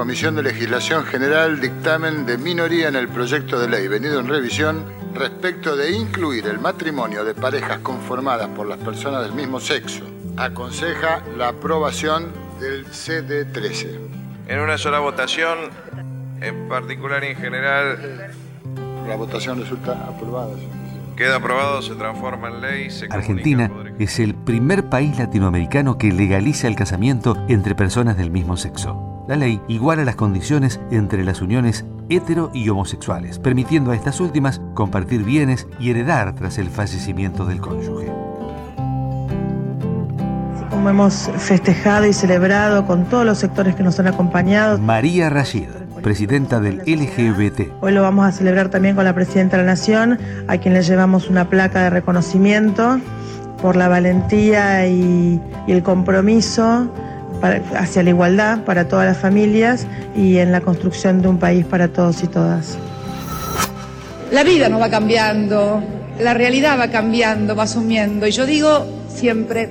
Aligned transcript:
Comisión 0.00 0.34
de 0.34 0.42
Legislación 0.42 1.04
General 1.04 1.60
dictamen 1.60 2.24
de 2.24 2.38
minoría 2.38 2.88
en 2.88 2.96
el 2.96 3.06
proyecto 3.08 3.60
de 3.60 3.68
ley 3.68 3.86
venido 3.86 4.18
en 4.18 4.28
revisión 4.28 4.82
respecto 5.12 5.76
de 5.76 5.92
incluir 5.92 6.46
el 6.46 6.58
matrimonio 6.58 7.22
de 7.22 7.34
parejas 7.34 7.80
conformadas 7.80 8.48
por 8.48 8.66
las 8.66 8.78
personas 8.78 9.22
del 9.24 9.34
mismo 9.34 9.60
sexo. 9.60 10.02
Aconseja 10.38 11.22
la 11.36 11.48
aprobación 11.48 12.32
del 12.58 12.86
CD13. 12.86 13.98
En 14.48 14.60
una 14.60 14.78
sola 14.78 15.00
votación, 15.00 15.58
en 16.40 16.66
particular 16.66 17.22
y 17.22 17.26
en 17.26 17.36
general, 17.36 18.32
La 19.06 19.16
votación 19.16 19.60
resulta 19.60 19.92
aprobada. 20.08 20.54
queda 21.14 21.36
aprobado, 21.36 21.82
se 21.82 21.94
transforma 21.94 22.48
en 22.48 22.60
ley. 22.62 22.90
Se 22.90 23.06
Argentina 23.10 23.70
es 23.98 24.18
el 24.18 24.34
primer 24.34 24.88
país 24.88 25.18
latinoamericano 25.18 25.98
que 25.98 26.10
legaliza 26.10 26.68
el 26.68 26.74
casamiento 26.74 27.36
entre 27.48 27.74
personas 27.74 28.16
del 28.16 28.30
mismo 28.30 28.56
sexo. 28.56 29.09
La 29.30 29.36
ley 29.36 29.60
iguala 29.68 30.04
las 30.04 30.16
condiciones 30.16 30.80
entre 30.90 31.22
las 31.22 31.40
uniones 31.40 31.84
hetero 32.08 32.50
y 32.52 32.68
homosexuales, 32.68 33.38
permitiendo 33.38 33.92
a 33.92 33.94
estas 33.94 34.18
últimas 34.18 34.60
compartir 34.74 35.22
bienes 35.22 35.68
y 35.78 35.90
heredar 35.90 36.34
tras 36.34 36.58
el 36.58 36.68
fallecimiento 36.68 37.44
del 37.44 37.60
cónyuge. 37.60 38.10
Como 40.68 40.90
hemos 40.90 41.30
festejado 41.36 42.06
y 42.06 42.12
celebrado 42.12 42.84
con 42.88 43.04
todos 43.04 43.24
los 43.24 43.38
sectores 43.38 43.76
que 43.76 43.84
nos 43.84 44.00
han 44.00 44.08
acompañado. 44.08 44.78
María 44.78 45.30
Rashid, 45.30 45.68
presidenta 46.02 46.58
del 46.58 46.78
LGBT. 46.78 47.72
Hoy 47.82 47.92
lo 47.92 48.02
vamos 48.02 48.26
a 48.26 48.32
celebrar 48.32 48.68
también 48.68 48.96
con 48.96 49.04
la 49.04 49.14
Presidenta 49.14 49.58
de 49.58 49.62
la 49.62 49.70
Nación, 49.70 50.18
a 50.48 50.58
quien 50.58 50.74
le 50.74 50.82
llevamos 50.82 51.30
una 51.30 51.48
placa 51.48 51.84
de 51.84 51.90
reconocimiento 51.90 52.98
por 53.62 53.76
la 53.76 53.86
valentía 53.86 54.88
y, 54.88 55.40
y 55.68 55.70
el 55.70 55.84
compromiso 55.84 56.92
hacia 57.42 58.02
la 58.02 58.10
igualdad 58.10 58.64
para 58.64 58.88
todas 58.88 59.06
las 59.06 59.18
familias 59.18 59.86
y 60.16 60.38
en 60.38 60.52
la 60.52 60.60
construcción 60.60 61.22
de 61.22 61.28
un 61.28 61.38
país 61.38 61.64
para 61.64 61.88
todos 61.88 62.22
y 62.22 62.26
todas. 62.26 62.76
La 64.30 64.44
vida 64.44 64.68
nos 64.68 64.80
va 64.80 64.90
cambiando, 64.90 65.82
la 66.20 66.34
realidad 66.34 66.78
va 66.78 66.88
cambiando, 66.88 67.56
va 67.56 67.64
asumiendo. 67.64 68.26
Y 68.26 68.30
yo 68.30 68.46
digo 68.46 68.86
siempre, 69.08 69.70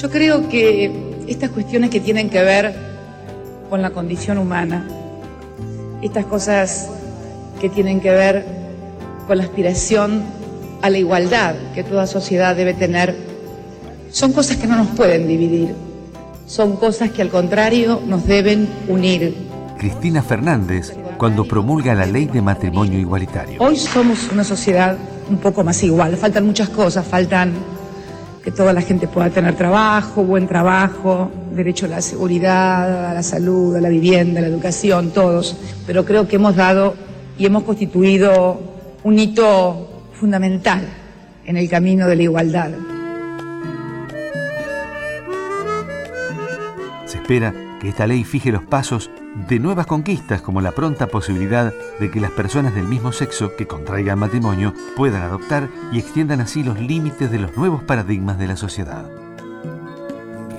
yo 0.00 0.10
creo 0.10 0.48
que 0.48 0.90
estas 1.28 1.50
cuestiones 1.50 1.90
que 1.90 2.00
tienen 2.00 2.30
que 2.30 2.42
ver 2.42 2.74
con 3.68 3.82
la 3.82 3.90
condición 3.90 4.38
humana, 4.38 4.86
estas 6.02 6.24
cosas 6.24 6.88
que 7.60 7.68
tienen 7.68 8.00
que 8.00 8.10
ver 8.10 8.44
con 9.26 9.38
la 9.38 9.44
aspiración 9.44 10.22
a 10.82 10.90
la 10.90 10.98
igualdad 10.98 11.54
que 11.74 11.84
toda 11.84 12.06
sociedad 12.06 12.56
debe 12.56 12.74
tener, 12.74 13.14
son 14.10 14.32
cosas 14.32 14.56
que 14.56 14.66
no 14.66 14.76
nos 14.76 14.88
pueden 14.88 15.28
dividir, 15.28 15.74
son 16.50 16.76
cosas 16.76 17.12
que 17.12 17.22
al 17.22 17.28
contrario 17.28 18.02
nos 18.04 18.26
deben 18.26 18.68
unir. 18.88 19.36
Cristina 19.78 20.20
Fernández, 20.20 20.92
cuando 21.16 21.44
promulga 21.44 21.94
la 21.94 22.06
ley 22.06 22.26
de 22.26 22.42
matrimonio 22.42 22.98
igualitario. 22.98 23.62
Hoy 23.62 23.76
somos 23.76 24.28
una 24.32 24.42
sociedad 24.42 24.96
un 25.30 25.38
poco 25.38 25.62
más 25.62 25.80
igual. 25.84 26.16
Faltan 26.16 26.44
muchas 26.44 26.68
cosas. 26.70 27.06
Faltan 27.06 27.52
que 28.42 28.50
toda 28.50 28.72
la 28.72 28.82
gente 28.82 29.06
pueda 29.06 29.30
tener 29.30 29.54
trabajo, 29.54 30.24
buen 30.24 30.48
trabajo, 30.48 31.30
derecho 31.54 31.86
a 31.86 31.90
la 31.90 32.02
seguridad, 32.02 33.10
a 33.10 33.14
la 33.14 33.22
salud, 33.22 33.76
a 33.76 33.80
la 33.80 33.88
vivienda, 33.88 34.40
a 34.40 34.42
la 34.42 34.48
educación, 34.48 35.12
todos. 35.12 35.56
Pero 35.86 36.04
creo 36.04 36.26
que 36.26 36.34
hemos 36.34 36.56
dado 36.56 36.96
y 37.38 37.46
hemos 37.46 37.62
constituido 37.62 38.60
un 39.04 39.18
hito 39.20 39.88
fundamental 40.14 40.82
en 41.46 41.56
el 41.56 41.68
camino 41.70 42.08
de 42.08 42.16
la 42.16 42.22
igualdad. 42.24 42.70
Se 47.10 47.18
espera 47.18 47.52
que 47.80 47.88
esta 47.88 48.06
ley 48.06 48.22
fije 48.22 48.52
los 48.52 48.62
pasos 48.62 49.10
de 49.48 49.58
nuevas 49.58 49.88
conquistas 49.88 50.42
como 50.42 50.60
la 50.60 50.70
pronta 50.70 51.08
posibilidad 51.08 51.74
de 51.98 52.08
que 52.08 52.20
las 52.20 52.30
personas 52.30 52.72
del 52.72 52.86
mismo 52.86 53.10
sexo 53.10 53.56
que 53.56 53.66
contraigan 53.66 54.16
matrimonio 54.16 54.72
puedan 54.96 55.22
adoptar 55.22 55.68
y 55.90 55.98
extiendan 55.98 56.40
así 56.40 56.62
los 56.62 56.78
límites 56.78 57.28
de 57.28 57.40
los 57.40 57.56
nuevos 57.56 57.82
paradigmas 57.82 58.38
de 58.38 58.46
la 58.46 58.56
sociedad. 58.56 59.10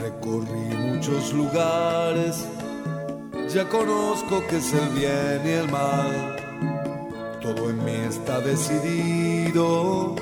Recorrí 0.01 0.75
muchos 0.75 1.31
lugares, 1.31 2.45
ya 3.47 3.69
conozco 3.69 4.45
que 4.49 4.57
es 4.57 4.73
el 4.73 4.89
bien 4.89 5.41
y 5.45 5.49
el 5.51 5.71
mal. 5.71 6.35
Todo 7.41 7.69
en 7.69 7.85
mí 7.85 7.95
está 8.09 8.41
decidido, 8.41 10.17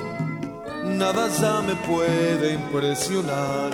nada 0.98 1.28
ya 1.40 1.60
me 1.62 1.74
puede 1.76 2.54
impresionar. 2.54 3.70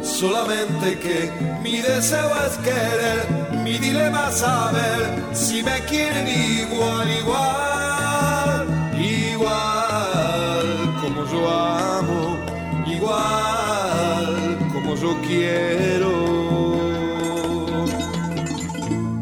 Solamente 0.00 0.98
que 0.98 1.30
mi 1.62 1.78
deseo 1.78 2.30
es 2.46 2.56
querer, 2.58 3.26
mi 3.64 3.78
dilema 3.78 4.30
saber 4.30 5.24
si 5.32 5.62
me 5.62 5.80
quieren 5.80 6.28
igual, 6.28 7.08
igual, 7.20 8.66
igual 8.98 10.66
como 11.00 11.24
yo 11.32 11.50
amo, 11.50 12.38
igual 12.86 14.58
como 14.72 14.94
yo 14.94 15.16
quiero. 15.26 16.12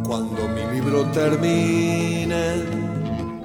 Cuando 0.06 0.48
mi 0.48 0.74
libro 0.74 1.04
termine, 1.12 2.44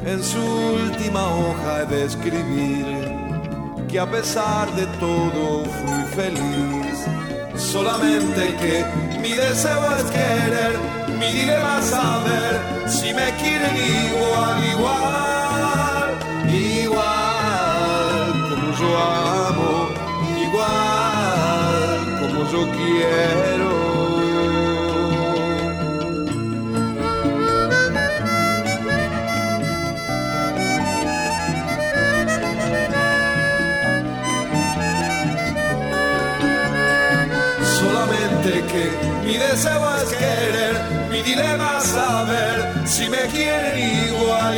en 0.05 0.23
su 0.23 0.39
última 0.83 1.23
hoja 1.25 1.81
he 1.81 1.85
de 1.85 2.05
escribir 2.05 3.28
que 3.89 3.97
a 3.97 4.05
pesar 4.05 4.69
de 4.75 4.85
todo 4.99 5.65
fui 5.65 6.03
feliz. 6.15 7.05
Solamente 7.55 8.55
que 8.61 8.85
mi 9.19 9.33
deseo 9.33 9.95
es 9.97 10.03
querer, 10.11 10.77
mi 11.19 11.31
dilema 11.31 11.79
es 11.79 11.85
saber 11.85 12.61
si 12.87 13.13
me 13.13 13.31
quieren 13.41 13.75
igual, 13.75 14.63
igual, 14.73 16.07
igual 16.47 18.27
como 18.49 18.67
yo 18.79 18.89
amo, 19.47 19.89
igual 20.45 21.99
como 22.21 22.51
yo 22.51 22.71
quiero. 22.71 23.58
Que 38.41 38.89
mi 39.25 39.37
deseo 39.37 39.95
es 39.97 40.13
querer, 40.13 40.73
mi 41.11 41.21
dilema 41.21 41.77
es 41.77 41.83
saber 41.89 42.73
si 42.85 43.09
me 43.09 43.17
quieren 43.27 43.77
igual, 43.77 44.57